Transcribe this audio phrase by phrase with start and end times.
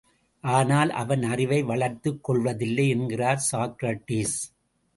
[0.43, 4.37] ஆனால், அவன் அறிவை வளர்த்துக் கொள்வதில்லை என்கிறார் சாக்ரடீஸ்.